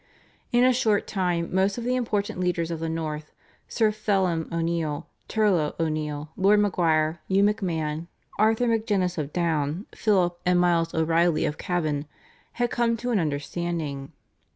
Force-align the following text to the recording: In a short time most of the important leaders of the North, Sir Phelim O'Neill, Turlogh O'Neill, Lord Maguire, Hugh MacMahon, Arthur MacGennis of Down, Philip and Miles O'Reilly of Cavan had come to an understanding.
In 0.51 0.63
a 0.63 0.73
short 0.73 1.05
time 1.05 1.53
most 1.53 1.77
of 1.77 1.83
the 1.83 1.95
important 1.95 2.39
leaders 2.39 2.71
of 2.71 2.79
the 2.79 2.89
North, 2.89 3.31
Sir 3.67 3.91
Phelim 3.91 4.49
O'Neill, 4.51 5.05
Turlogh 5.27 5.79
O'Neill, 5.79 6.31
Lord 6.35 6.59
Maguire, 6.59 7.19
Hugh 7.27 7.43
MacMahon, 7.43 8.07
Arthur 8.39 8.65
MacGennis 8.65 9.19
of 9.19 9.31
Down, 9.31 9.85
Philip 9.93 10.39
and 10.43 10.59
Miles 10.59 10.95
O'Reilly 10.95 11.45
of 11.45 11.59
Cavan 11.59 12.07
had 12.53 12.71
come 12.71 12.97
to 12.97 13.11
an 13.11 13.19
understanding. 13.19 14.11